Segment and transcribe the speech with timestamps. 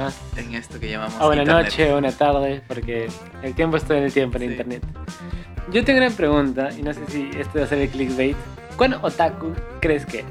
[0.00, 0.18] más.
[0.36, 1.64] en esto que llamamos A una internet.
[1.64, 3.08] noche o una tarde, porque
[3.42, 4.50] el tiempo es todo el tiempo en Sí.
[4.50, 4.82] internet.
[5.72, 8.36] Yo tengo una pregunta, y no sé si esto va a ser el clickbait.
[8.76, 10.24] ¿Cuán otaku crees que es?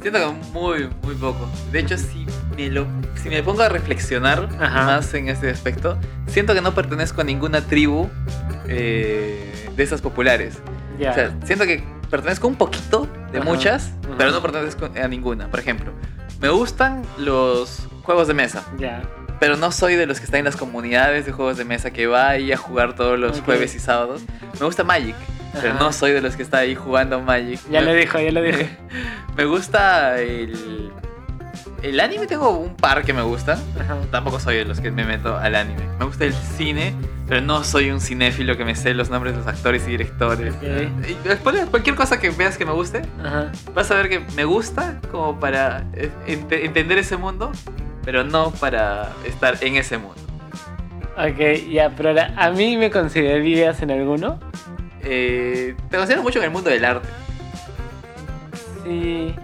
[0.00, 1.48] Siento que muy, muy poco.
[1.70, 4.84] De hecho, si me, lo, si me pongo a reflexionar Ajá.
[4.86, 5.96] más en este aspecto,
[6.26, 8.08] siento que no pertenezco a ninguna tribu
[8.68, 10.58] eh, de esas populares.
[10.98, 11.10] Ya.
[11.10, 14.14] O sea, siento que pertenezco un poquito de Ajá, muchas, ajá.
[14.18, 15.50] pero no pertenezco a ninguna.
[15.50, 15.92] Por ejemplo,
[16.40, 19.02] me gustan los juegos de mesa, ya.
[19.40, 22.06] pero no soy de los que están en las comunidades de juegos de mesa que
[22.06, 23.44] va ahí a jugar todos los Ok.
[23.46, 24.22] jueves y sábados.
[24.60, 25.16] Me gusta Magic,
[25.60, 27.60] pero no soy de los que está ahí jugando Magic.
[27.70, 28.58] Ya Me- lo dijo, ya lo dijo.
[29.36, 30.90] me gusta el.
[31.82, 33.58] El anime tengo un par que me gustan.
[34.12, 35.82] Tampoco soy de los que me meto al anime.
[35.98, 36.94] Me gusta el cine,
[37.32, 40.52] pero no soy un cinéfilo que me sé los nombres de los actores y directores.
[40.54, 40.62] Ok.
[41.08, 43.50] Y después, cualquier cosa que veas que me guste, Ajá.
[43.74, 47.50] vas a ver que me gusta como para eh, ente- entender ese mundo,
[48.04, 50.20] pero no para estar en ese mundo.
[51.16, 54.38] Ok, ya, pero ahora, ¿a mí me considerarías en alguno?
[55.02, 57.08] Eh, te considero mucho en el mundo del arte.
[58.84, 59.34] Sí.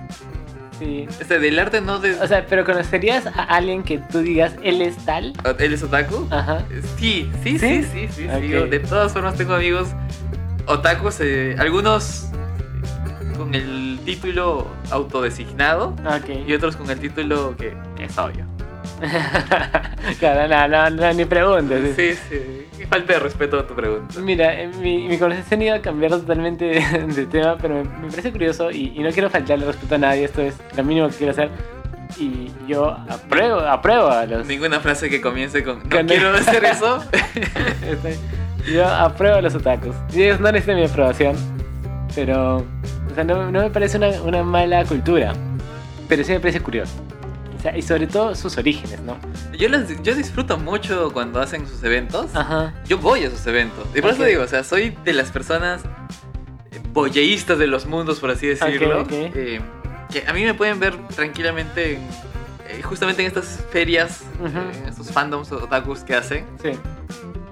[0.78, 1.06] Sí.
[1.20, 2.14] Este, del arte no de.
[2.20, 5.32] O sea, pero ¿conocerías a alguien que tú digas él es tal?
[5.58, 6.26] ¿Él es otaku?
[6.30, 6.64] Ajá.
[6.98, 7.82] Sí, sí, ¿Sí?
[7.82, 8.28] sí, sí, sí.
[8.28, 8.40] Ok.
[8.42, 8.48] sí.
[8.48, 9.88] Yo De todas formas tengo amigos
[10.66, 12.28] otakus, eh, algunos
[13.36, 16.46] con el título autodesignado Ok.
[16.46, 18.46] y otros con el título que es obvio.
[20.18, 21.94] claro, no, no, no, ni preguntes.
[21.96, 22.86] Sí, sí.
[22.88, 24.18] Falta de respeto a tu pregunta.
[24.20, 26.80] Mira, eh, mi, mi conversación iba a cambiar totalmente de,
[27.14, 30.24] de tema, pero me, me parece curioso y, y no quiero faltarle respeto a nadie,
[30.24, 31.50] esto es lo mínimo que quiero hacer.
[32.18, 34.46] Y yo apruebo, apruebo a los...
[34.46, 37.04] Ninguna frase que comience con no quiero hacer eso.
[38.72, 39.94] Yo apruebo a los otakus.
[40.12, 41.36] Y ellos no necesitan mi aprobación,
[42.14, 42.56] pero...
[43.10, 45.32] O sea, no, no me parece una, una mala cultura,
[46.08, 46.92] pero sí me parece curioso.
[47.58, 49.16] O sea, y sobre todo sus orígenes, ¿no?
[49.58, 52.34] Yo, los- yo disfruto mucho cuando hacen sus eventos.
[52.34, 52.72] Ajá.
[52.86, 53.84] Yo voy a sus eventos.
[53.94, 54.28] Y por eso Ok.
[54.28, 55.82] digo, o sea, soy de las personas
[56.92, 59.02] boyeístas de los mundos, por así decirlo.
[59.02, 59.08] ok.
[59.12, 59.60] eh,
[60.10, 61.98] que a mí me pueden ver tranquilamente en,
[62.68, 64.46] eh, justamente en estas ferias, Ujú.
[64.56, 66.46] eh, en estos fandoms otakus que hacen.
[66.62, 66.70] Sí.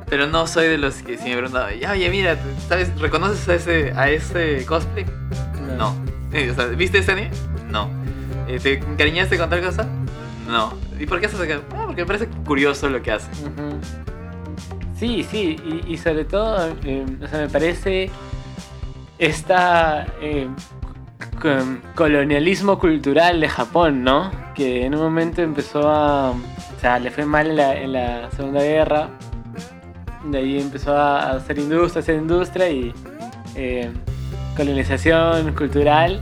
[0.08, 2.38] Pero no soy de los que si me preguntan, "Ya, oye, mira,
[2.68, 2.96] ¿sabes?
[2.98, 5.04] ¿Reconoces a ese, a ese cosplay?
[5.76, 5.94] No.
[6.32, 7.30] Eh, o sea, ¿Viste ese anime?
[7.70, 7.90] No.
[8.48, 9.86] Eh, ¿Te encariñaste con tal cosa?
[10.48, 10.72] No.
[10.98, 11.60] ¿Y por qué haces acá?
[11.74, 13.32] Ah, porque me parece curioso lo que hacen.
[13.46, 13.78] Ujú.
[14.98, 18.10] Sí, sí, y, sobre todo, eh, o sea, me parece
[19.18, 20.48] esta eh,
[21.40, 24.30] co- colonialismo cultural de Japón, ¿no?
[24.54, 26.30] Que en un momento empezó a...
[26.30, 27.74] O sea, le fue mal en la,
[28.24, 29.08] en Segunda Guerra,
[30.24, 32.92] de ahí empezó a hacer industria, hacer industria y
[34.56, 36.20] colonización cultural,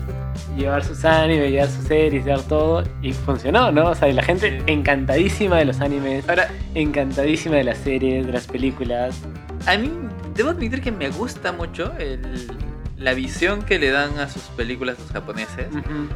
[0.56, 3.90] llevar sus animes, llevar sus series, llevar todo, y funcionó, ¿no?
[3.90, 8.32] O sea, y la gente encantadísima de los animes, Ahora, encantadísima de las series, de
[8.32, 9.20] las películas.
[9.66, 9.90] A mí,
[10.34, 12.48] debo admitir que me gusta mucho el-
[12.96, 15.66] la visión que le dan a sus películas los japoneses.
[15.72, 16.08] Ujú.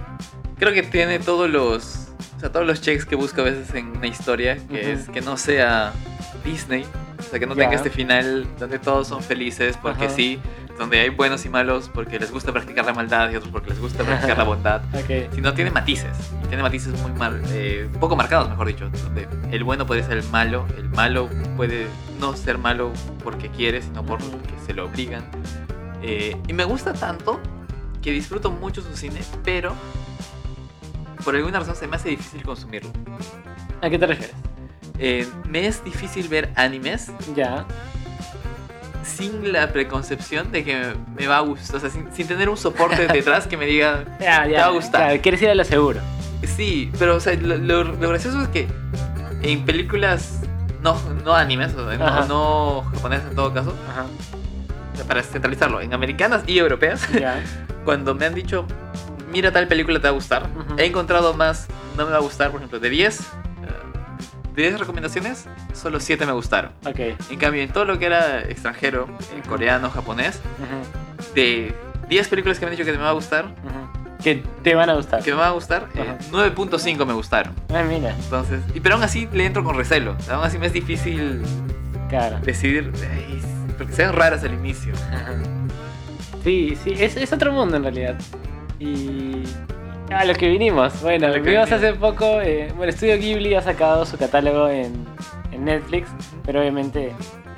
[0.59, 3.89] Creo que tiene todos los, o sea, todos los checks que busco a veces en
[3.97, 4.91] una historia, que Ujú.
[5.01, 5.93] es que no sea
[6.45, 6.85] Disney,
[7.19, 7.65] o sea, que no Ya.
[7.65, 10.15] tenga este final donde todos son felices porque Ajá.
[10.15, 10.39] sí,
[10.79, 13.81] donde hay buenos y malos porque les gusta practicar la maldad y otros porque les
[13.81, 14.83] gusta practicar la bondad.
[14.95, 15.35] Ok.
[15.35, 19.65] Sino tiene matices, y tiene matices muy mal, eh, poco marcados, mejor dicho, donde el
[19.65, 21.87] bueno puede ser el malo, el malo puede
[22.21, 22.93] no ser malo
[23.25, 24.25] porque quiere, sino porque
[24.65, 25.25] se lo obligan.
[26.03, 27.41] Eh, y me gusta tanto
[28.01, 29.75] que disfruto mucho su cine, pero
[31.25, 32.91] por alguna razón se me hace difícil consumirlo.
[33.83, 34.37] ¿A qué te refieres?
[34.99, 37.65] Eh, me es difícil ver animes Ya.
[39.05, 42.57] sin la preconcepción de que me va a gustar, o sea, sin, sin tener un
[42.57, 44.61] soporte detrás que me diga, Ya, Te ya.
[44.61, 45.07] va a gustar.
[45.07, 46.01] Claro, quieres ir a lo seguro.
[46.57, 48.69] Sí, pero o sea, lo, lo- lo gracioso es que
[49.43, 50.41] en películas
[50.83, 54.07] no, no animes, o sea, no, no japonesas en todo caso, Ajá.
[55.07, 57.41] para centralizarlo, en americanas y europeas, Ya.
[57.85, 58.67] cuando me han dicho,
[59.33, 61.67] mira tal película te va a gustar, he encontrado más,
[61.97, 63.48] no me va a gustar, por ejemplo, de 10, eh, de
[64.59, 66.73] 10 recomendaciones, solo 7 me gustaron.
[66.87, 66.99] Ok.
[67.31, 71.35] En cambio, en todo lo que era extranjero, en coreano, japonés, Ujú.
[71.35, 71.75] de
[72.09, 73.47] 10 películas que me han dicho que me va a gustar.
[74.23, 75.23] Que te van a gustar.
[75.23, 76.17] que me va a gustar, eh, Ajá.
[76.33, 77.55] 9.5 me gustaron.
[77.73, 78.11] Ah, mira.
[78.19, 80.17] Entonces, y pero aún así le entro con recelo.
[80.29, 81.43] Aún así me es difícil
[82.09, 82.39] Claro.
[82.41, 83.41] decidir, "Ay,
[83.79, 84.93] porque sean raras al inicio.
[86.43, 88.17] Sí, sí, es, es otro mundo en realidad.
[88.81, 89.43] Y
[90.11, 91.01] a lo que vinimos.
[91.03, 91.73] Bueno, que vimos vinimos.
[91.73, 92.41] hace poco.
[92.41, 95.05] eh, bueno, Estudio Ghibli ha sacado su catálogo en,
[95.53, 96.09] en Netflix,
[96.45, 97.13] pero obviamente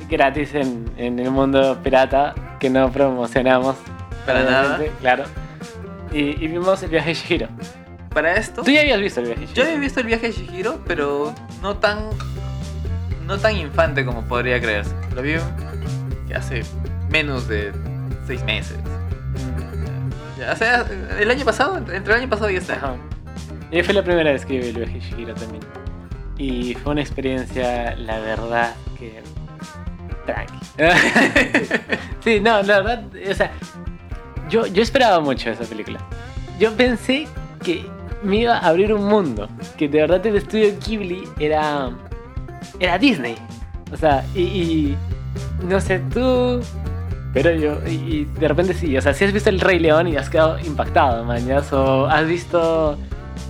[0.09, 3.77] gratis en, en el mundo pirata que no promocionamos.
[4.27, 4.79] Para nada.
[5.01, 5.25] Claro.
[6.13, 7.49] Y, y vimos el viaje de Shihiro.
[8.13, 8.63] para esto.
[8.63, 9.47] Tú ya habías visto el viaje.
[9.55, 11.33] Yo había visto el viaje de Shihiro, pero
[11.63, 12.09] no tan.
[13.27, 14.93] No tan infante como podría creerse.
[15.15, 15.35] Lo vi
[16.35, 16.63] hace
[17.11, 17.73] menos de
[18.27, 18.77] seis meses.
[20.53, 20.87] O sea,
[21.19, 22.73] el año pasado, entre el año pasado y este.
[22.73, 22.97] Ajá.
[23.85, 25.63] Fue la primera vez que vi el viaje Shihiro también.
[26.39, 29.23] Y fue una experiencia, la verdad, que.
[30.27, 30.59] Tranqui.
[32.25, 33.51] sí, no, la verdad, o sea,
[34.49, 36.01] yo, yo esperaba mucho esa película.
[36.59, 37.27] Yo pensé
[37.63, 37.87] que
[38.23, 39.49] me iba a abrir un mundo.
[39.77, 41.91] Que de verdad el estudio Ghibli era.
[42.79, 43.37] Era Disney.
[43.93, 44.97] O sea, y
[45.63, 46.61] no sé tú.
[47.33, 50.09] Pero yo, y, y de repente sí, o sea, si has visto El Rey León
[50.09, 52.99] y has quedado impactado, mañas, o has visto,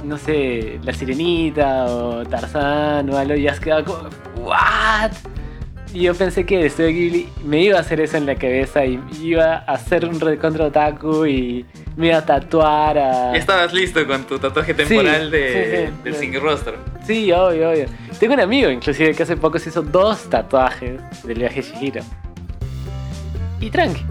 [0.04, 4.08] no sé, La Sirenita o Tarzán o algo y has quedado como,
[4.46, 5.12] ¿what?
[5.92, 8.84] Y yo pensé que el estudio Ghibli me iba a hacer eso en la cabeza
[8.84, 11.64] y iba a hacer un recontra otaku y
[11.96, 13.32] me iba a tatuar a...
[13.32, 15.92] Ya estabas listo con tu tatuaje temporal Sí, de, sí, sí.
[16.04, 16.74] del single roster.
[17.04, 17.86] Sí, obvio, obvio.
[18.20, 22.02] Tengo un amigo, inclusive, que hace poco se hizo dos tatuajes del viaje Shihiro.
[23.60, 24.04] Y tranqui.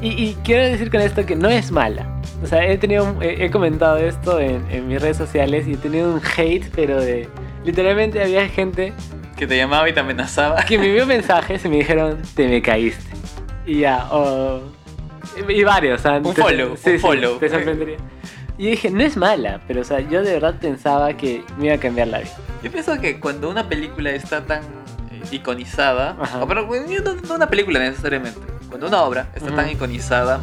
[0.00, 2.06] Y, y quiero decir con esto que no es mala.
[2.42, 5.76] O sea, he tenido, he, he comentado esto en, en mis redes sociales y he
[5.76, 7.28] tenido un hate, pero de...
[7.64, 8.92] Literalmente había gente
[9.36, 10.64] Que te llamaba y te amenazaba.
[10.64, 13.04] que me envió mensajes y me dijeron, te me caíste.
[13.64, 14.60] Y ya, o...
[15.48, 17.38] y varios, o sea, Un te- follow, un follow.
[17.38, 17.98] te sorprendería.
[18.58, 21.74] Y dije, no es mala, pero o sea, yo de verdad pensaba que me iba
[21.76, 22.36] a cambiar la vida.
[22.64, 24.62] Yo pienso que cuando una película está tan
[25.12, 26.42] eh, iconizada, Ajá.
[26.42, 28.40] o pero no, no una película necesariamente,
[28.72, 30.40] cuando una obra está tan iconizada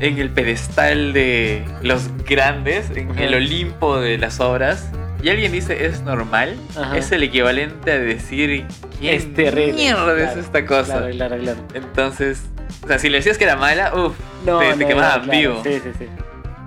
[0.00, 4.88] en el pedestal de los grandes, en el Olimpo de las obras,
[5.20, 6.96] y alguien dice es normal, Ajá.
[6.96, 8.64] es el equivalente a decir
[9.00, 9.72] ¿quién Es terrible.
[9.72, 10.98] mierda es Claro, esta cosa?
[10.98, 11.58] Claro, claro, claro.
[11.74, 12.44] Entonces,
[12.84, 14.14] o sea, si le decías que era mala, uff,
[14.46, 15.60] No, te, te no, vivo.
[15.64, 16.06] Sí, sí, sí.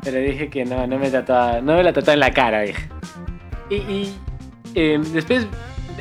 [0.03, 2.89] Pero dije que no, no me tatuaba, no me la tatuaba en la cara, dije.
[3.69, 4.15] Y, y
[4.75, 5.47] eh, después,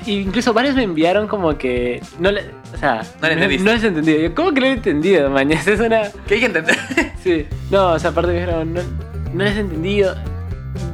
[0.07, 2.43] incluso varios me enviaron como que no le,
[2.75, 3.65] o sea, No le entendiste.
[3.65, 4.21] no les entendido.
[4.21, 5.61] Yo, ¿cómo que no lo he entendido, mañana?
[5.67, 6.77] Es una, Que hay que entender.
[7.23, 7.47] sí.
[7.71, 8.81] No, o sea, aparte me dijeron, no,
[9.35, 10.15] no les he entendido.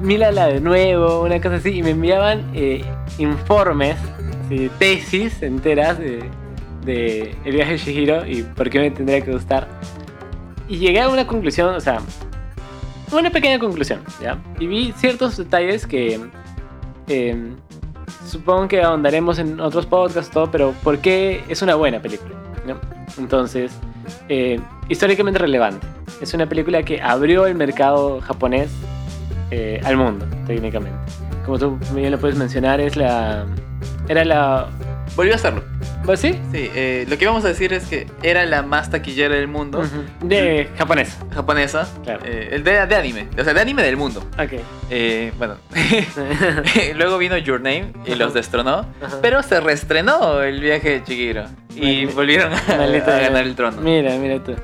[0.01, 1.71] Mírala de nuevo, una cosa así.
[1.79, 2.83] Y me enviaban eh,
[3.19, 3.97] informes,
[4.47, 6.25] así, tesis enteras de,
[6.85, 9.69] de el viaje de Shihiro y por qué me tendría que gustar.
[10.69, 12.01] Y llegué a una conclusión, o sea,
[13.13, 14.39] una pequeña conclusión, ¿ya?
[14.59, 16.19] Y vi ciertos detalles que
[17.09, 17.37] eh,
[18.27, 22.35] supongo que ahondaremos en otros podcasts, todo, pero ¿por qué es una buena película?
[22.67, 22.77] ¿no?
[23.19, 23.73] Entonces,
[24.29, 25.87] eh, históricamente relevante.
[26.21, 28.71] Es una película que abrió el mercado japonés
[29.51, 30.99] eh, al mundo, técnicamente.
[31.45, 33.47] Como tú bien lo puedes mencionar, es la...
[34.09, 34.67] Era la...
[35.15, 35.63] Volvió a hacerlo.
[36.07, 36.39] ¿Vos sí?
[36.53, 39.83] Sí, eh, lo que vamos a decir es que era la más taquillera del mundo.
[40.23, 41.19] De japonés.
[41.35, 42.21] japonesa, Claro.
[42.25, 44.21] eh, de, de anime, o sea, de anime del mundo.
[44.39, 44.61] Ok.
[44.89, 45.57] Eh, bueno,
[46.95, 48.87] luego vino Your Name y los destronó,
[49.21, 53.81] pero se reestrenó el viaje de Chihiro y volvieron a, ganar el trono.
[53.81, 54.55] Mira, mira tú.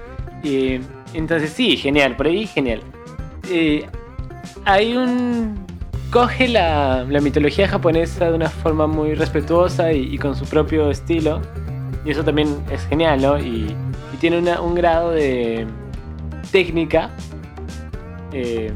[0.44, 0.80] Y
[1.12, 2.82] entonces sí, genial, por ahí genial.
[3.50, 3.84] Eh,
[4.64, 5.66] hay un...
[6.12, 11.40] Coge la, la mitología japonesa de una forma muy respetuosa y, con su propio estilo.
[12.04, 13.38] Y eso también es genial, ¿no?
[13.38, 13.74] Y,
[14.12, 15.66] y tiene una- un grado de
[16.50, 17.10] técnica
[18.32, 18.72] eh,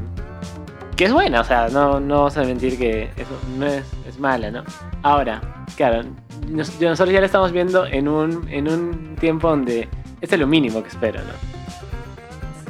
[0.97, 4.19] que es buena, o sea, no, no vamos a mentir que eso no es, es
[4.19, 4.63] mala, ¿no?
[5.03, 5.43] Ahora,
[5.77, 6.05] claro,
[6.49, 9.89] nos- nosotros ya la estamos viendo en un, en un tiempo donde
[10.23, 11.56] es lo mínimo que espero, ¿no?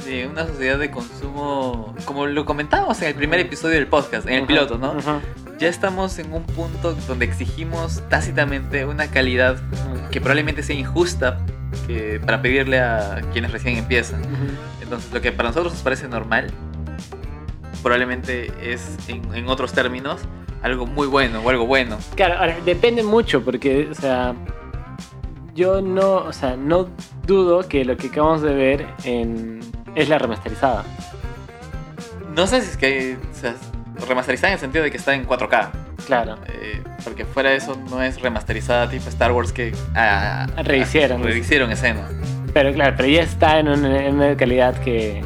[0.07, 4.35] Sí, una sociedad de consumo, como lo comentábamos en el primer episodio del podcast, en
[4.35, 4.95] el piloto, ¿no?
[5.59, 9.57] Ya estamos en un punto donde exigimos tácitamente una calidad
[10.09, 11.45] que probablemente sea injusta
[11.87, 14.21] que para pedirle a quienes recién empiezan.
[14.81, 16.51] Entonces, lo que para nosotros nos parece normal,
[17.83, 20.21] probablemente es, en, en otros términos,
[20.61, 21.97] algo muy bueno o algo bueno.
[22.15, 24.33] Claro, ahora depende mucho porque, o sea,
[25.53, 26.87] yo no, o sea, no
[27.25, 29.59] dudo que lo que acabamos de ver en,
[29.97, 30.83] es la remasterizada.
[32.35, 33.55] No sé si es que o sea,
[34.07, 35.69] remasterizada en el sentido de que está en 4K.
[36.05, 36.37] Claro.
[36.47, 41.23] eh, porque fuera de eso no es remasterizada tipo Star Wars que ah, ah, Rehicieron.
[41.23, 42.11] rehicieron escenas.
[42.53, 45.21] Pero claro, pero ya está en una, en una calidad que...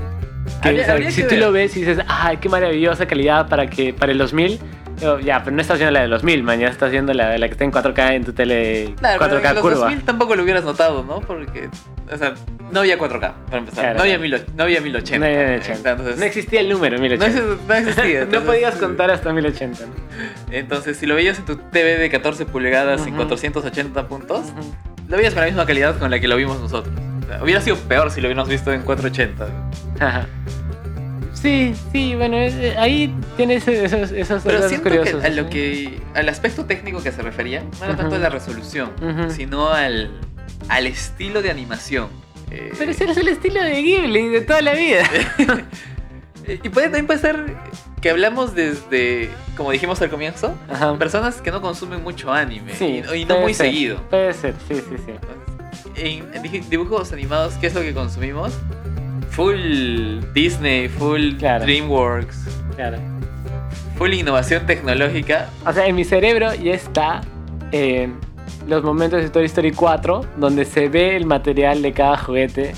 [0.62, 3.48] que, Habría- o sea, si que tú lo ves y dices, ¡ay, qué maravillosa calidad
[3.48, 4.60] para que para el 2000!
[5.00, 7.48] Digo, ya, pero no estás viendo la de 2000, man, ya estás viendo la, la
[7.48, 9.80] que está en 4K en tu tele Claro, pero 4K en los curva.
[9.80, 11.22] 2000 tampoco lo hubieras notado, ¿no?
[11.22, 11.70] Porque,
[12.12, 12.34] o sea,
[12.72, 13.84] no había 4K, para empezar.
[13.84, 15.20] Claro, no, había mil, no había 1080.
[15.20, 15.90] No, había 1080.
[15.92, 17.28] Entonces, No existía el número no 1080.
[17.40, 18.04] exi- no existía.
[18.20, 19.86] no entonces- podías contar hasta 1080.
[19.86, 19.94] ¿no?
[20.52, 23.18] Entonces, si lo veías en tu TV de 14 pulgadas en Ujú.
[23.18, 24.76] 480 puntos, Ujú.
[25.08, 26.94] lo veías con la misma calidad con la que lo vimos nosotros.
[27.24, 29.48] O sea, hubiera sido peor si lo hubiéramos visto en 480.
[30.00, 30.28] Ajá.
[31.34, 35.22] Sí, sí, bueno, eh, ahí tienes esos, esos Pero siento curiosos.
[35.22, 38.02] que a lo que al aspecto técnico que se refería no era Ujú.
[38.04, 38.92] tanto la resolución,
[39.30, 40.12] sino al,
[40.70, 42.10] al estilo de animación.
[42.52, 45.04] Eh, Pero ese es el estilo de Ghibli de toda la vida.
[46.48, 47.56] y puede también puede ser
[48.02, 50.98] que hablamos desde, como dijimos al comienzo, Ajá.
[50.98, 54.02] personas que no consumen mucho anime Sí, y, y no muy ser, seguido.
[54.10, 55.14] Puede ser, sí, sí, sí.
[55.96, 58.54] En, dibujos animados, ¿qué es lo que consumimos?
[59.32, 61.64] Full Disney, full Claro.
[61.66, 62.38] DreamWorks,
[62.76, 62.98] Claro.
[63.98, 65.50] full innovación tecnológica.
[65.66, 67.22] O sea, en mi cerebro ya está
[67.72, 68.10] eh,
[68.68, 72.74] los momentos de Toy Story 4 donde se ve el material de cada juguete.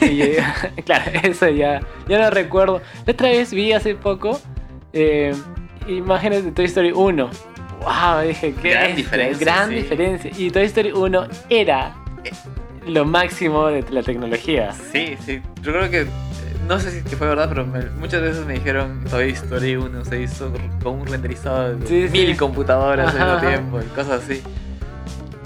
[0.00, 0.24] Y yo
[0.84, 2.80] claro, eso ya, ya no recuerdo.
[3.06, 4.40] La otra vez vi hace poco
[4.92, 5.32] eh,
[5.86, 7.30] imágenes de Toy Story 1.
[7.82, 8.26] ¡Wow!
[8.28, 9.74] Dije, qué Gran diferencia, Gran sí.
[9.76, 10.30] diferencia.
[10.36, 11.94] Y Toy Story 1 era
[12.86, 14.72] lo máximo de la tecnología.
[14.92, 15.40] Sí, sí.
[15.62, 16.00] Yo creo que.
[16.02, 16.06] eh,
[16.68, 20.04] No sé si que fue verdad, pero me- muchas veces me dijeron Toy Story 1
[20.04, 20.52] se hizo
[20.82, 22.12] con un renderizado de Sí, sí.
[22.12, 24.42] mil computadoras al mismo tiempo y cosas así.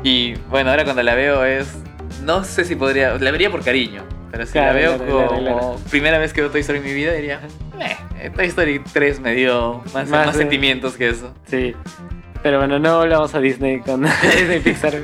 [0.05, 1.75] Y bueno, ahora cuando la veo es.
[2.23, 3.19] No sé si podría.
[3.19, 4.05] La vería por cariño.
[4.31, 6.85] Pero si Claro, la veo claro, como claro, primera vez que veo Toy Story en
[6.85, 7.41] mi vida, diría.
[8.21, 11.33] "Eh, Toy Story 3 me dio más, Más, más eh, sentimientos que eso.
[11.47, 11.75] Sí.
[12.43, 14.03] Pero bueno, no volvamos a Disney con
[14.37, 14.95] Disney Pixar.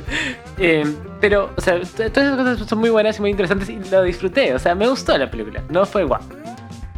[0.59, 0.83] Eh,
[1.19, 4.53] pero, o sea, todas esas cosas son muy buenas y muy interesantes y lo disfruté.
[4.53, 5.63] O sea, me gustó la película.
[5.69, 6.21] No fue guau.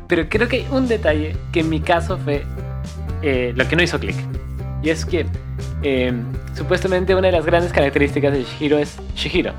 [0.07, 2.43] Pero creo que hay un detalle que en mi caso fue
[3.21, 4.15] eh, lo que no hizo clic.
[4.83, 5.25] Y es que
[5.81, 6.13] eh,
[6.55, 9.53] supuestamente una de las grandes características de Shihiro es Shihiro.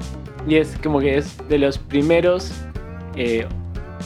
[0.47, 2.52] Y es como que es de los primeros
[3.16, 3.47] eh,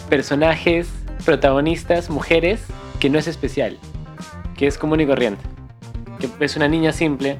[0.09, 0.89] personajes,
[1.25, 2.61] protagonistas, mujeres,
[3.01, 3.77] que no es especial.
[4.57, 5.43] Que es común y corriente
[6.19, 7.39] que es una niña simple,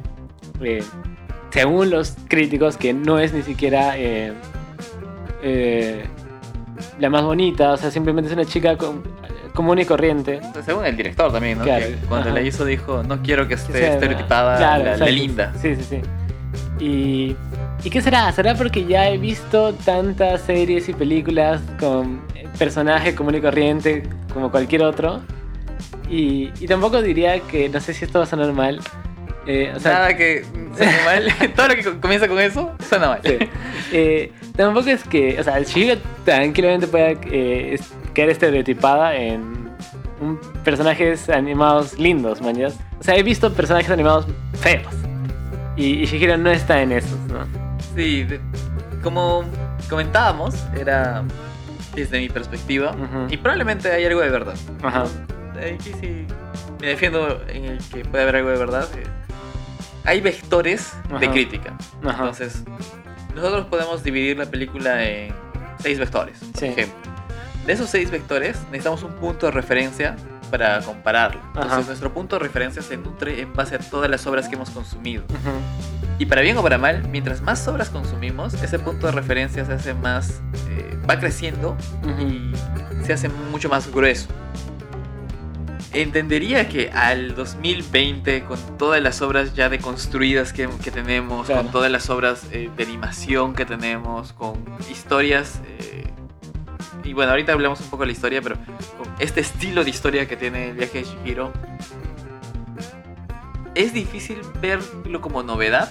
[0.61, 0.85] eh,
[1.51, 4.33] según los críticos, que no es ni siquiera eh,
[7.01, 9.03] la más bonita, o sea, simplemente es una chica com-
[9.59, 10.41] común y corriente.
[10.65, 11.65] Según el director también, ¿no?
[11.65, 12.39] Claro, Que cuando ajá.
[12.39, 15.13] la hizo dijo, no quiero que Que esté sea- estereotipada Claro, la, la exacto.
[15.15, 15.53] linda.
[15.61, 16.01] Sí, sí, sí.
[16.85, 17.37] Y,
[17.83, 18.31] ¿Y qué será?
[18.31, 22.21] ¿Será porque ya he visto tantas series y películas con
[22.57, 25.23] personaje común y corriente como cualquier otro?
[26.09, 28.79] Y, y tampoco diría que, no sé si esto va a sonar mal.
[29.47, 30.45] eh, o sea, Nada que
[30.77, 31.29] suene mal.
[31.57, 33.21] Todo lo que co- comienza con eso suena mal.
[33.25, 33.37] Sí.
[33.93, 39.69] Eh, tampoco es que, o sea, Shihiro tranquilamente puede eh, es- quedar estereotipada en
[40.21, 42.77] un- personajes animados lindos, mañas.
[42.99, 44.93] O sea, he visto personajes animados feos.
[45.77, 47.47] Y, y Shihiro no está en esos, ¿no?
[47.95, 48.41] Sí, de-
[49.05, 49.45] como
[49.89, 51.23] comentábamos, era
[51.95, 52.91] desde mi perspectiva.
[52.91, 53.27] Ujú.
[53.33, 54.57] Y probablemente hay algo de verdad.
[54.83, 55.05] Ajá.
[55.57, 56.27] Aquí sí
[56.81, 58.89] me defiendo en el que puede haber algo de verdad.
[60.05, 61.31] Hay vectores de Ajá.
[61.33, 61.77] crítica.
[62.05, 62.19] Ajá.
[62.25, 62.65] Entonces,
[63.37, 65.33] nosotros podemos dividir la película en
[65.79, 66.67] seis vectores, por Sí.
[66.67, 67.08] ejemplo.
[67.69, 70.17] De esos seis vectores, necesitamos un punto de referencia
[70.51, 71.41] para compararlo.
[71.49, 71.83] Entonces, Ajá.
[71.83, 75.23] nuestro punto de referencia se nutre en base a todas las obras que hemos consumido.
[76.19, 79.75] Y para bien o para mal, mientras más obras consumimos, ese punto de referencia se
[79.75, 80.41] hace más.
[80.71, 81.77] eh, va creciendo
[82.19, 82.53] y
[83.05, 84.29] se hace mucho más grueso.
[85.93, 91.63] Entendería que al 2020, con todas las obras ya deconstruidas que, que tenemos, Claro.
[91.63, 94.55] con todas las obras eh, de animación que tenemos, con
[94.91, 95.61] historias.
[95.67, 96.08] eh,
[97.09, 98.57] y bueno, ahorita hablamos un poco de la historia, pero
[98.99, 101.53] con este estilo de historia que tiene el viaje de Shihiro,
[103.75, 105.91] es difícil verlo como novedad,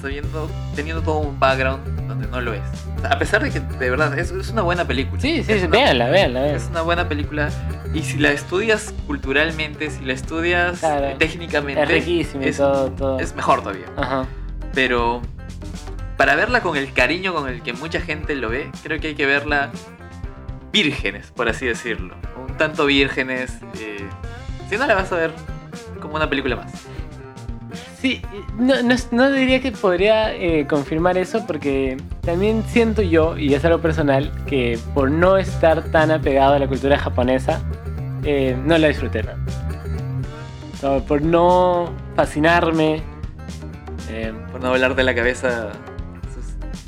[0.00, 2.62] sabiendo, teniendo todo un background donde no lo es.
[3.08, 5.20] A pesar de que de verdad es, es una buena película.
[5.20, 7.50] Sí, sí, véanla, véanla, es una buena película
[7.92, 11.06] y si la estudias culturalmente, si la estudias Claro.
[11.08, 13.18] eh, técnicamente, Es riquísimo es, todo, todo.
[13.20, 13.86] es mejor todavía.
[13.96, 14.24] Ajá.
[14.74, 15.20] Pero
[16.22, 19.14] para verla con el cariño con el que mucha gente lo ve, creo que hay
[19.16, 19.72] que verla
[20.72, 22.14] vírgenes, por así decirlo.
[22.48, 23.58] Un tanto vírgenes.
[23.80, 24.08] eh,
[24.70, 25.32] si no la vas a ver
[26.00, 26.70] como una película más.
[28.00, 28.22] Sí,
[28.56, 33.64] no, no, no diría que podría eh, confirmar eso porque también siento yo, y es
[33.64, 37.60] algo personal, que por no estar tan apegado a la cultura japonesa,
[38.22, 39.24] eh, no la disfruté.
[40.80, 43.02] So, por no fascinarme.
[44.52, 45.72] Por no hablar de la cabeza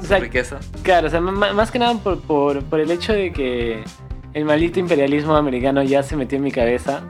[0.05, 0.59] O sea, riqueza.
[0.83, 3.83] claro, o sea, más que nada por, por, por el hecho de que
[4.33, 7.03] el maldito imperialismo americano ya se metió en mi cabeza.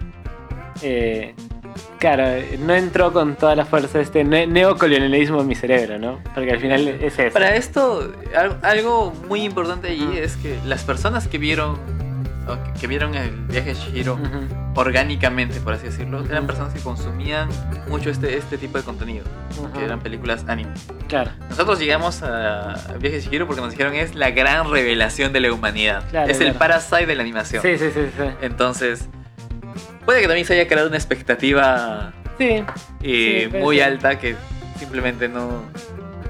[0.83, 1.35] Eh,
[1.99, 2.25] claro,
[2.61, 6.21] no entró con toda la fuerza este ne- neocolonialismo en mi cerebro, ¿no?
[6.35, 7.33] Porque al final es eso.
[7.33, 11.79] Para esto, al- algo muy importante allí es que las personas que vieron
[12.47, 14.19] que, que vieron el viaje de Shihiro
[14.75, 17.49] orgánicamente, por así decirlo, eran personas que consumían
[17.89, 19.25] mucho este, este tipo de contenido,
[19.77, 20.73] que eran películas anime.
[21.09, 25.41] Claro, Nosotros llegamos a viaje de Shihiro porque nos dijeron es la gran revelación de
[25.41, 26.05] la humanidad.
[26.11, 26.55] Claro, es el.
[26.55, 27.63] Parasite de la animación.
[27.63, 28.25] sí, sí, sí, sí.
[28.41, 29.09] Entonces,
[30.05, 32.65] puede que también se haya creado una expectativa Sí,
[33.03, 34.37] eh, muy alta que
[34.79, 35.63] simplemente no.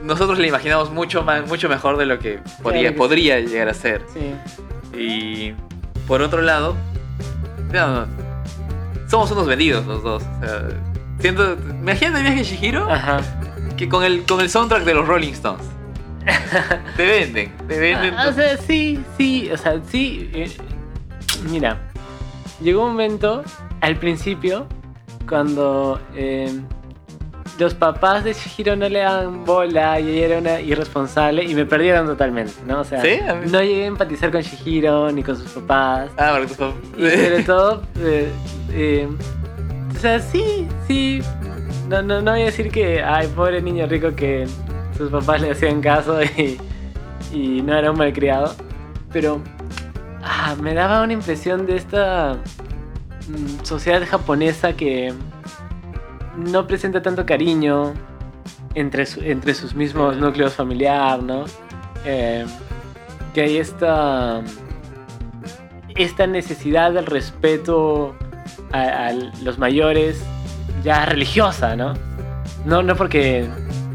[0.03, 4.03] Nosotros le imaginamos mucho más, mucho mejor de lo que podría, podría llegar a ser.
[4.13, 4.35] sí.
[4.97, 5.55] Y
[6.07, 6.77] por otro lado,
[7.73, 8.07] no, no,
[9.09, 10.23] somos unos vendidos los dos.
[10.23, 10.69] O sea,
[11.19, 13.21] siento, imagínate el viaje de Shihiro Ajá.
[13.77, 15.67] que con el, con el soundtrack de los Rolling Stones.
[16.97, 18.15] te venden, te venden.
[18.15, 20.31] Ah, o sea, sí, sí, o sea, sí.
[20.33, 20.57] eh,
[21.51, 21.79] mira,
[22.63, 23.45] llegó un momento
[23.81, 24.67] al principio
[25.29, 26.61] cuando eh,
[27.59, 31.65] los papás de Shihiro no le daban bola y ella era una irresponsable y me
[31.67, 32.81] perdieron totalmente, ¿no?
[32.81, 33.19] O sea, ¿Sí?
[33.27, 36.11] A mí- no llegué a empatizar con Shihiro ni con sus papás.
[36.17, 38.29] ah, porque tus papás- sobre todo, eh,
[38.73, 39.09] eh,
[39.95, 41.21] o sea, sí, sí.
[41.89, 44.47] No, no, no voy a decir que, ay, pobre niño rico que
[44.97, 46.59] sus papás le hacían caso y,
[47.33, 48.55] y no era un malcriado.
[49.13, 49.41] Pero
[50.25, 52.37] ah, me daba una impresión de esta
[53.29, 55.13] mm, sociedad japonesa que
[56.37, 57.95] no presenta tanto cariño
[58.75, 61.45] entre, entre sus mismos núcleos familiar, ¿no?
[62.05, 62.45] Eh,
[63.33, 64.43] que hay esta
[65.97, 68.17] esta necesidad del respeto
[68.73, 69.13] a, a
[69.43, 70.25] los mayores
[70.83, 71.95] ya religiosa, ¿no?
[72.65, 72.83] ¿no?
[72.83, 73.49] No porque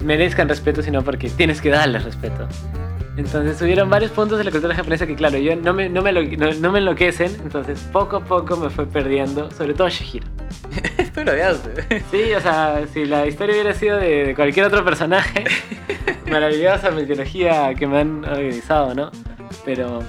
[0.03, 2.47] merezcan respeto, sino porque tienes que darles respeto.
[3.19, 6.11] Entonces hubieron varios puntos de la cultura japonesa que, claro, yo no me, no me,
[6.13, 10.25] enlo- no, no me enloquecen, entonces poco a poco me fue perdiendo, sobre todo Shihiro.
[11.13, 12.01] Tú lo odiaste.
[12.11, 15.43] Sí, o sea, si la historia hubiera sido de, de cualquier otro personaje,
[16.31, 19.11] maravillosa mitología que me han organizado, ¿no?
[19.65, 19.99] Pero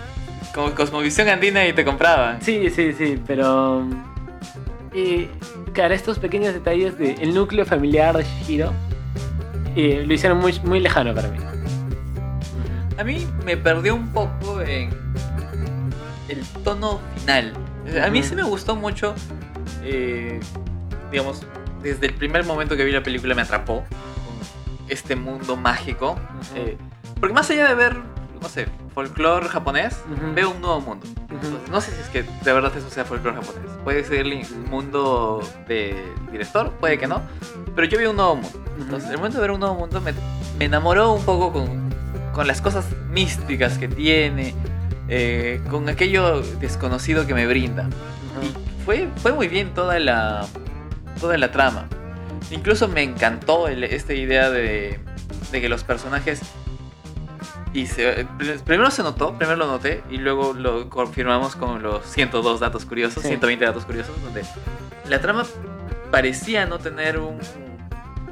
[0.55, 2.41] Como Cosmovisión Andina y te compraban.
[2.41, 3.85] Sí, sí, sí, pero.
[4.95, 5.27] Y,
[5.73, 8.73] claro, estos pequeños detalles del núcleo familiar de Shihiro
[9.75, 11.39] eh, lo hicieron muy, muy lejano para mí.
[13.01, 14.91] A mí me perdió un poco en
[16.29, 17.55] el tono final.
[18.05, 19.15] A mí sí me gustó mucho,
[19.83, 20.39] eh,
[21.11, 21.43] digamos,
[21.83, 23.85] desde el primer momento que vi la película me atrapó
[24.89, 26.17] este mundo mágico.
[26.55, 26.77] eh,
[27.19, 27.97] porque más allá de ver,
[28.43, 30.35] no sé, folclore japonés, Ujú.
[30.35, 31.07] veo un nuevo mundo.
[31.31, 33.63] Entonces, no sé si es que de verdad eso sea folclore japonés.
[33.83, 35.97] Puede ser el mundo del
[36.31, 37.23] director, puede que no.
[37.75, 38.63] Pero yo vi un nuevo mundo.
[38.79, 40.13] Entonces, el momento de ver un nuevo mundo me,
[40.59, 41.90] me enamoró un poco con,
[42.33, 44.55] con las cosas místicas que tiene,
[45.09, 47.89] eh, con aquello desconocido que me brinda.
[48.43, 50.47] Y fue, fue muy bien toda la,
[51.21, 51.89] toda la trama.
[52.51, 54.99] Incluso me encantó el- esta idea de,
[55.53, 56.41] de que los personajes...
[57.73, 58.27] Y se-
[58.65, 63.23] primero se notó, primero lo noté y luego lo confirmamos con los 102 datos curiosos,
[63.23, 63.29] Sí.
[63.29, 64.43] 120 datos curiosos, donde
[65.09, 65.45] la trama
[66.11, 67.39] parecía no tener un,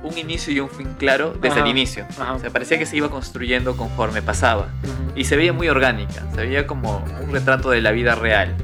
[0.09, 1.65] un inicio y un fin claro desde Ajá.
[1.65, 2.07] el inicio.
[2.19, 2.35] Ajá.
[2.35, 4.69] O sea, parecía que se iba construyendo conforme pasaba.
[5.15, 8.55] Y se veía muy orgánica, se veía como un retrato de la vida real,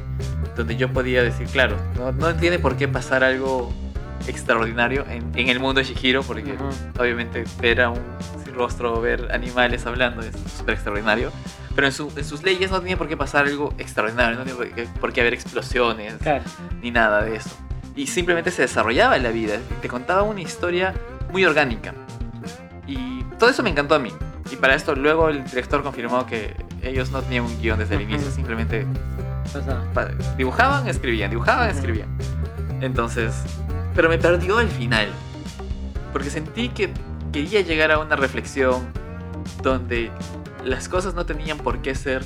[0.57, 3.73] donde yo podía decir, claro, no, no tiene por qué pasar algo
[4.27, 6.55] extraordinario en, en el mundo de Shihiro, porque
[6.99, 8.01] obviamente ver a un
[8.45, 11.31] sin rostro, ver animales hablando es súper extraordinario,
[11.75, 14.89] pero en, su- en sus leyes no tenía por qué pasar algo extraordinario, no tenía
[15.01, 16.45] por qué, haber explosiones, Claro.
[16.81, 17.51] ni nada de eso.
[17.97, 20.95] Y simplemente se desarrollaba la vida, te contaba una historia
[21.35, 21.93] muy orgánica.
[22.87, 24.13] Y todo eso me encantó a mí.
[24.53, 28.03] Y para esto luego el director confirmó que ellos no tenían un guion desde el
[28.03, 28.87] inicio, simplemente
[30.37, 32.09] dibujaban, escribían, dibujaban, escribían.
[32.81, 33.35] Entonces,
[33.97, 35.09] pero me perdió el final.
[36.13, 36.93] Porque sentí que
[37.33, 38.87] quería llegar a una reflexión
[39.61, 40.13] donde
[40.65, 42.25] las cosas no tenían por qué ser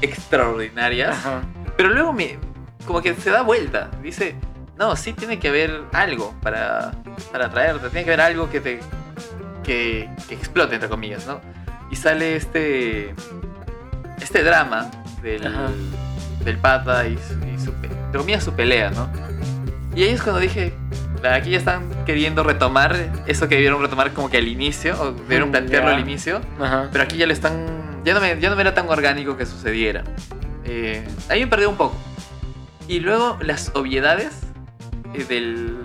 [0.00, 1.10] extraordinarias.
[1.10, 1.42] ajá.
[1.76, 2.38] Pero luego me.
[2.86, 3.90] como que se da vuelta.
[4.00, 4.36] Dice.
[4.78, 6.92] No, sí tiene que haber algo para.
[7.32, 7.88] para atraerte.
[7.90, 8.80] Tiene que haber algo que te.
[9.64, 10.08] que.
[10.28, 11.40] que explote, entre comillas, ¿no?
[11.90, 13.14] Y sale este.
[14.20, 14.90] este drama
[15.22, 15.46] del.
[15.46, 15.68] Ajá.
[16.44, 17.34] del pata y su.
[17.46, 19.08] Y su entre comillas, su pelea, ¿no?
[19.94, 20.74] Y ahí es cuando dije.
[21.28, 22.94] Aquí ya están queriendo retomar
[23.26, 25.96] eso que debieron retomar como que al inicio, o debieron Mm, plantearlo ya.
[25.96, 26.88] al inicio, Ajá.
[26.92, 28.02] pero aquí ya le están.
[28.04, 30.04] Ya no me, ya no me era tan orgánico que sucediera.
[30.64, 31.96] Eh, ahí me perdió un poco.
[32.86, 34.45] Y luego las obviedades
[35.24, 35.76] del,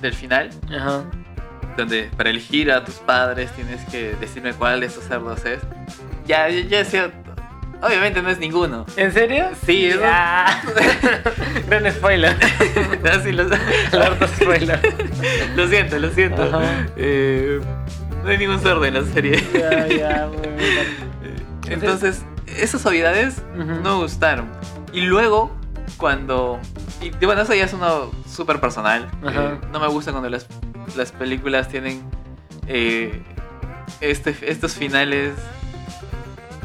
[0.00, 1.04] del final, Ajá.
[1.76, 5.60] donde para elegir a tus padres tienes que decirme cuál de estos cerdos es.
[6.26, 7.10] Ya, ya, ya decía.
[7.82, 8.86] Obviamente no es ninguno.
[8.96, 9.50] ¿En serio?
[9.66, 10.62] Sí, eso- Ya.
[11.68, 12.34] Gran spoiler.
[13.12, 13.42] Así lo,
[14.02, 14.80] Harto spoiler.
[15.54, 16.50] lo siento, lo siento.
[16.96, 17.60] Eh,
[18.24, 19.44] no hay ningún cerdo en la serie.
[19.52, 21.06] Muy bien.
[21.68, 23.64] Entonces, esas obviedades Ujú.
[23.82, 24.46] no me gustaron.
[24.94, 25.54] Y luego,
[25.98, 26.58] cuando.
[27.20, 29.08] Y bueno, eso ya es uno súper personal.
[29.24, 30.46] Eh, no me gusta cuando las,
[30.96, 32.02] las películas tienen
[32.66, 33.22] eh,
[34.00, 35.34] este, estos finales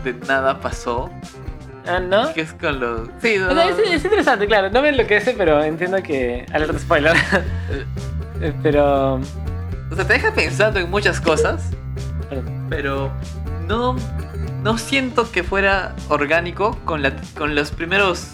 [0.04, 1.10] de nada pasó.
[1.88, 2.34] Ah, ¿no?
[2.34, 3.10] Que es con los.
[3.22, 4.70] Sí, no, es, es interesante, claro.
[4.70, 6.46] No me enloquece, pero entiendo que.
[6.54, 7.16] Alerta spoiler.
[8.44, 9.22] Eh, pero.
[9.92, 11.70] O sea, te deja pensando en muchas cosas,
[12.70, 13.12] pero
[13.68, 13.96] no,
[14.64, 18.32] no siento que fuera orgánico con, la, con los primeros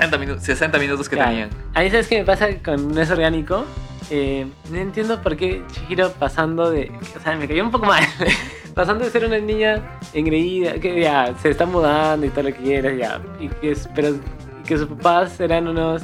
[0.00, 1.30] 60, minu- 60 minutos que Claro.
[1.30, 1.50] tenían.
[1.74, 3.64] A mí, ¿sabes qué me pasa con No es orgánico?
[4.10, 6.90] Eh, no entiendo por qué Chihiro pasando de.
[7.16, 8.02] O sea, me cayó un poco mal.
[8.74, 9.82] pasando de ser una niña
[10.14, 13.20] engreída, que ya se está mudando y todo lo que quieras, ya.
[13.38, 14.14] Y que, es- pero
[14.66, 16.02] que sus papás eran unos.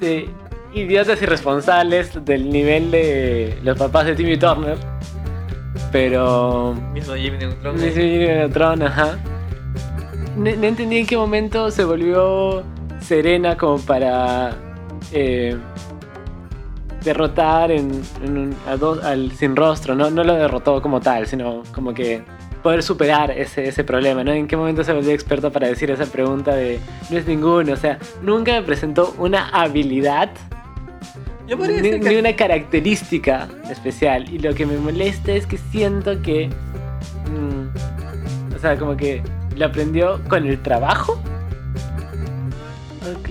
[0.00, 0.28] eh,
[0.72, 4.76] idiotas irresponsables del nivel de los papás de Timmy Turner.
[5.92, 6.74] Pero.
[6.92, 7.78] Mismo Jimmy Neutron.
[7.78, 9.18] Sí, sí, Neutron, ajá.
[10.36, 12.62] No, no entendí en qué momento se volvió
[13.00, 14.52] serena como para
[15.12, 15.56] eh,
[17.04, 17.90] derrotar en,
[18.24, 19.94] en un- a dos- al sin rostro.
[19.94, 20.10] ¿no?
[20.10, 22.22] no lo derrotó como tal, sino como que
[22.62, 24.22] poder superar ese, ese problema.
[24.22, 24.32] ¿no?
[24.32, 26.78] ¿En qué momento se volvió experto para decir esa pregunta de
[27.10, 27.72] no es ninguno?
[27.72, 30.30] O sea, nunca me presentó una habilidad
[31.48, 34.30] Yo podría ni, decir que ni una característica especial.
[34.32, 36.48] Y lo que me molesta es que siento que.
[36.48, 39.22] mm, o sea, como que
[39.56, 41.18] lo aprendió con el trabajo.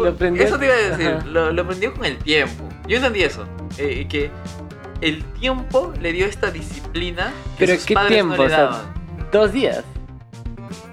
[0.06, 2.68] Lo aprendió- Eso te iba a decir, lo, lo aprendió con el tiempo.
[2.88, 3.46] Yo entendí eso,
[3.78, 4.30] eh, que
[5.02, 8.36] el tiempo le dio esta disciplina que Pero sus ¿qué padres tiempo?
[8.36, 8.94] no le O sea, daban.
[9.32, 9.84] dos días.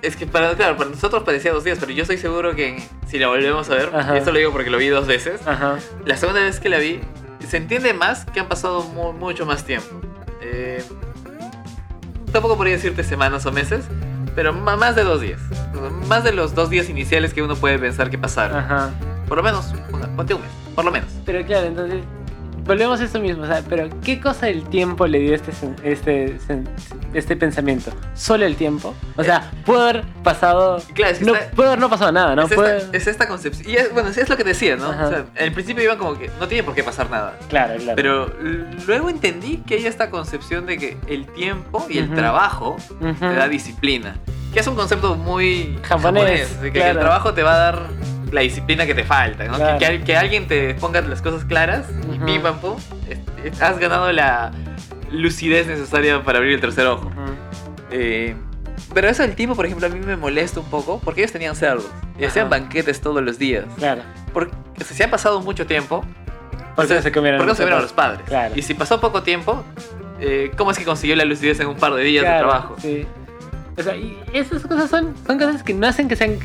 [0.03, 3.19] Es que para, claro, para nosotros parecía dos días, pero yo estoy seguro que si
[3.19, 4.17] la volvemos a ver, Ajá.
[4.17, 5.79] esto lo digo porque lo vi dos veces, Ajá.
[6.05, 7.01] la segunda vez que la vi,
[7.49, 10.01] se entiende más que han pasado mu- mucho más tiempo.
[10.43, 10.83] Eh,
[12.33, 13.85] tampoco podría decirte semanas o meses,
[14.37, 15.41] pero más de dos días.
[16.07, 18.59] Más de los dos días iniciales que uno puede pensar que pasaron.
[18.59, 18.91] Ajá.
[19.27, 19.75] Por lo menos,
[20.15, 21.09] ponte un mes, por lo menos.
[21.25, 22.05] Pero claro, entonces.
[22.67, 25.53] Volvemos a eso mismo, o sea, pero ¿qué cosa del tiempo le dio este,
[25.85, 26.37] este,
[27.15, 27.93] este pensamiento?
[28.15, 28.93] ¿Solo el tiempo?
[29.17, 30.83] O sea, pudo haber pasado...
[30.95, 32.43] Claro, es que no, está- pudo haber no pasado nada, ¿no?
[32.43, 33.71] es, Puede- esta, es esta concepción.
[33.71, 34.91] Y es, bueno, es lo que decía, ¿no?
[34.91, 35.07] Ajá.
[35.07, 37.39] O sea, al principio iban como que no tiene por qué pasar nada.
[37.49, 37.95] Claro, claro.
[37.95, 38.33] Pero
[38.87, 42.15] luego entendí que hay esta concepción de que el tiempo y el Ujú.
[42.17, 43.15] trabajo Ujú.
[43.15, 44.17] te da disciplina.
[44.53, 46.93] Que es un concepto muy Japonés, de que claro.
[46.93, 47.83] el trabajo te va a dar
[48.33, 49.53] la disciplina que te falta, ¿no?
[49.53, 49.79] Que- Claro.
[49.79, 52.25] Que, que alguien te ponga las cosas claras y Ujú.
[52.27, 52.77] pim pam pum,
[53.61, 54.51] has ganado la
[55.13, 57.07] lucidez necesaria para abrir el tercer ojo.
[57.07, 57.33] Ujú.
[57.91, 58.35] Eh,
[58.93, 61.55] pero eso del tiempo, por ejemplo, a mí me molesta un poco porque ellos tenían
[61.55, 61.87] cerdos
[62.19, 62.29] y Ajá.
[62.29, 63.65] hacían banquetes todos los días.
[63.79, 64.03] Claro.
[64.33, 66.05] Porque o sea, si ha pasado mucho tiempo,
[66.75, 68.21] ¿Por qué no se comieron ¿por qué no se comieron los los padres?
[68.27, 68.55] Claro.
[68.57, 69.65] Y si pasó poco tiempo,
[70.21, 72.77] eh, ¿cómo es que consiguió la lucidez en un par de días de Claro, trabajo?
[72.83, 73.07] Sí.
[73.79, 76.39] O sea, y esas cosas son, son cosas que no hacen que sean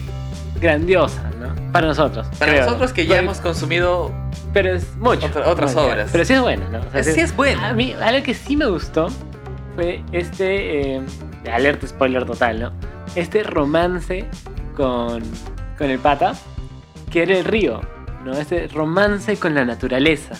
[0.62, 1.72] grandiosas, ¿no?
[1.72, 2.28] Para nosotros.
[2.40, 2.66] Para creo.
[2.66, 4.12] nosotros que ya hemos consumido
[4.54, 5.26] Pero es mucho.
[5.28, 5.88] Otra- otras Mucho.
[5.88, 6.10] obras.
[6.12, 6.80] Pero sí es bueno, ¿no?
[6.80, 7.62] O sea, Sí es bueno.
[7.66, 9.08] A mí, algo que sí me gustó
[9.76, 10.96] fue este.
[10.98, 11.02] eh,
[11.52, 12.72] alerta spoiler total, ¿no?
[13.16, 14.26] Este romance
[14.76, 15.22] con,
[15.78, 16.34] con el pata,
[17.10, 17.82] que era el río,
[18.26, 18.34] ¿no?
[18.34, 20.36] Este romance con la naturaleza.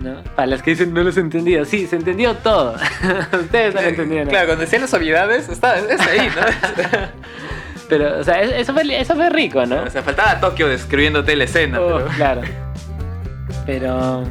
[0.00, 0.22] ¿no?
[0.36, 1.64] Para las que dicen no los he entendido.
[1.64, 2.74] Sí, se entendió todo.
[3.40, 4.28] Ustedes no lo entendieron.
[4.28, 6.42] Eh, Claro, cuando decían las obviedades, está, es ahí, ¿no?
[7.88, 9.82] Pero, o sea, es- eso fue, eso fue rico, ¿no?
[9.82, 11.80] o sea, faltaba Tokio describiéndote la escena.
[11.80, 12.40] Oh, pero- claro.
[13.66, 14.22] Pero.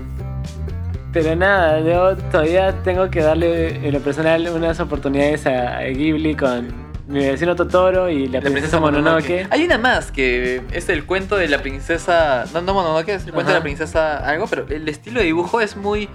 [1.11, 6.73] Pero nada, yo todavía tengo que darle en lo personal unas oportunidades a, Ghibli con
[7.07, 9.45] mi vecino Totoro y la, princesa, Mononoke.
[9.51, 12.45] Hay una más que es el cuento de la princesa.
[12.51, 15.61] No, no Mononoke, es el cuento de la princesa algo, pero el estilo de dibujo
[15.61, 16.09] es muy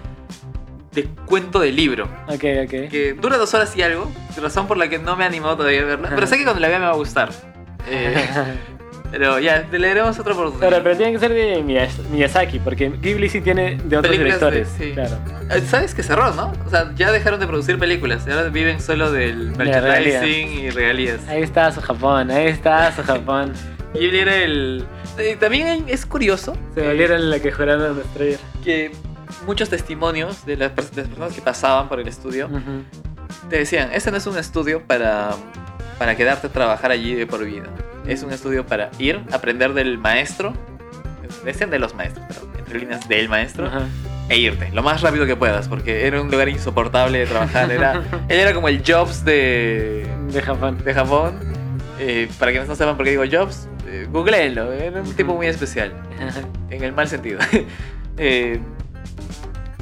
[1.02, 2.04] de cuento de libro.
[2.26, 2.88] Ok, ok.
[2.90, 5.82] Que dura dos horas y algo, razón por la que no me he animado todavía
[5.82, 6.10] a verla.
[6.14, 7.30] Pero sé que cuando la vea me va a gustar.
[7.90, 8.14] Eh,
[9.10, 10.68] pero ya, le daremos otra oportunidad.
[10.68, 11.62] Pero, pero tiene que ser de
[12.10, 14.68] Miyazaki, porque Ghibli sí tiene de otros Películas de- directores.
[14.78, 14.92] sí.
[14.92, 15.18] Claro.
[15.50, 16.52] Eh, ¿Sabes que cerró, no?
[16.66, 18.26] O sea, ya dejaron de producir películas.
[18.28, 21.26] Ahora viven solo del De merchandising y regalías.
[21.28, 23.54] Ahí está su Japón, ahí está su Japón.
[23.94, 24.84] Él era el.
[25.16, 28.38] eh, También es curioso Se eh, volvieron la que juraron destruir.
[28.62, 28.90] que
[29.46, 32.48] muchos testimonios de las, pers- de las personas que pasaban por el estudio
[33.50, 35.30] te decían: Este no es un estudio para,
[35.98, 37.64] para quedarte a trabajar allí de por vida.
[38.06, 40.54] Es un estudio para ir, aprender del maestro.
[41.44, 43.66] Decían de los maestros, pero entre líneas del maestro.
[43.66, 43.80] Ajá.
[44.30, 47.70] e irte lo más rápido que puedas, porque era un lugar insoportable de trabajar.
[47.70, 50.78] Era, él era como el Jobs de, De Japón.
[50.84, 51.38] de Japón.
[52.00, 54.72] Eh, para quienes no sepan por qué digo Jobs, eh, googleenlo.
[54.72, 55.92] Era un tipo muy especial,
[56.70, 57.40] en el mal sentido.
[58.20, 58.58] Eh,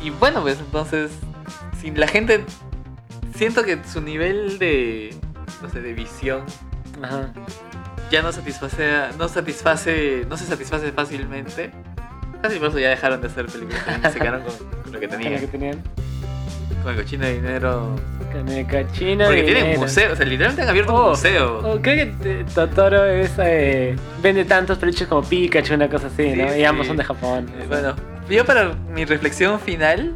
[0.07, 1.11] y bueno, pues entonces,
[1.81, 2.45] si la gente.
[3.35, 5.15] Siento que su nivel de.
[5.63, 6.43] No sé, de visión
[7.03, 7.31] Ajá.
[8.11, 8.85] ya no satisface,
[9.19, 11.71] no satisface, no se satisface fácilmente.
[12.43, 15.41] Casi por eso ya dejaron de hacer películas se quedaron con, con lo que tenían.
[15.41, 15.83] que tenían.
[16.83, 17.97] Con el cochino de dinero.
[18.33, 19.81] Con el cochino Porque de tienen dinero.
[19.81, 21.59] museo, o sea, literalmente han abierto un Oh, museo.
[21.65, 26.37] oh, creo que Totoro es, eh, vende tantos peluches como Pikachu, una cosa así, Sí,
[26.37, 26.49] ¿no?
[26.51, 26.61] sí.
[26.61, 27.51] Y ambos son de Japón.
[27.59, 27.95] Eh, Bueno,
[28.29, 30.15] yo para mi reflexión final,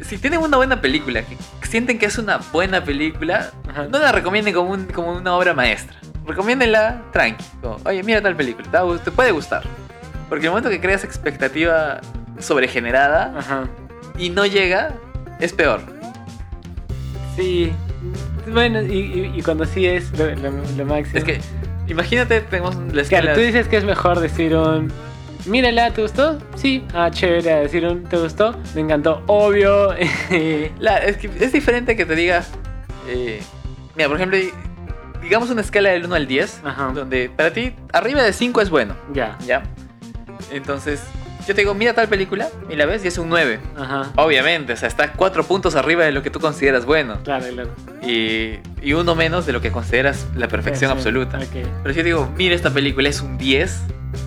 [0.00, 3.86] si tienen una buena película, que sienten que es una buena película, Ajá.
[3.90, 5.96] no la recomienden como, un- como una obra maestra.
[6.26, 7.44] Recomiéndenla tranqui.
[7.62, 8.68] Como, Oye, mira tal película,
[9.02, 9.62] te, puede gustar.
[10.28, 12.00] Porque el momento que creas expectativa
[12.38, 13.64] sobregenerada Ajá.
[14.18, 14.94] y no llega,
[15.40, 15.80] es peor.
[17.36, 17.72] Sí.
[18.52, 21.18] Bueno, y, y- y cuando sí es lo, lo- lo máximo.
[21.18, 21.40] Es que,
[21.88, 23.22] imagínate, tenemos la escala...
[23.22, 24.92] Claro, tú dices que es mejor decir un.
[25.46, 26.38] Mírala, ¿te gustó?
[26.56, 26.84] Sí.
[26.94, 27.52] Ah, chévere.
[27.52, 28.04] a Decir un.
[28.04, 28.54] ¿Te gustó?
[28.74, 29.22] Me encantó.
[29.26, 29.94] Obvio.
[30.78, 32.44] La- es, que es diferente que te diga.
[33.08, 33.40] eh,
[33.96, 34.38] mira, por ejemplo,
[35.22, 36.90] digamos una escala del 1 al 10, Ajá.
[36.94, 39.38] donde para ti arriba de 5 es bueno, ya.
[39.46, 39.62] ¿ya?
[40.50, 41.02] Entonces,
[41.48, 43.58] yo te digo, mira tal película, y la ves y es un 9.
[43.76, 44.12] Ajá.
[44.16, 47.70] Obviamente, o sea, está 4 puntos arriba de lo que tú consideras bueno, Claro, claro.
[48.02, 50.98] y, y uno menos de lo que consideras la perfección Sí, sí.
[51.08, 51.38] absoluta.
[51.38, 51.66] Ok.
[51.82, 53.80] Pero si yo digo, mira esta película, es un 10,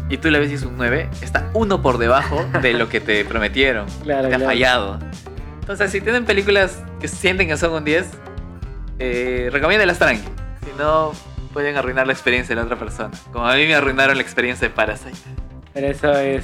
[0.10, 3.00] y tú la ves y es un 9, está uno por debajo de lo que
[3.00, 3.86] te prometieron.
[4.04, 5.00] Claro, te ha fallado.
[5.62, 8.06] Entonces, si tienen películas que sienten que son un 10,
[9.00, 10.24] eh, recomiéndalas tranqui.
[10.66, 11.12] Si no,
[11.54, 13.12] pueden arruinar la experiencia de la otra persona.
[13.32, 15.18] Como a mí me arruinaron la experiencia de Parasite.
[15.74, 16.44] Pero eso es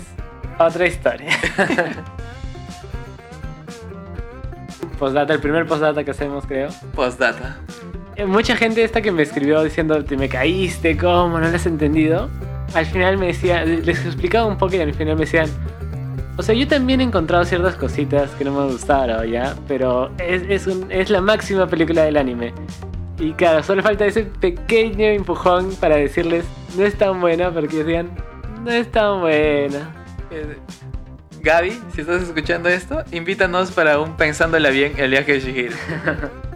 [0.59, 1.29] otra historia.
[4.99, 6.69] postdata, el primer postdata que hacemos, creo.
[6.95, 7.57] Postdata.
[8.15, 11.39] Eh, Mucha gente esta que me escribió diciendo, te me caíste, ¿cómo?
[11.39, 12.29] ¿No lo has entendido?
[12.73, 15.47] Al final me decía, les explicaba un poco y al final me decían,
[16.37, 19.55] o sea, yo también he encontrado ciertas cositas que no me gustaron, ¿ya?
[19.67, 22.53] Pero es, es, un- es la máxima película del anime.
[23.19, 26.45] Y claro, solo falta ese pequeño empujón para decirles,
[26.77, 28.09] no es tan buena, porque decían,
[28.63, 29.91] no es tan buena.
[30.31, 30.57] Eh,
[31.41, 35.75] Gaby, si estás escuchando esto, invítanos para un Pensándola bien el viaje de Shihiro.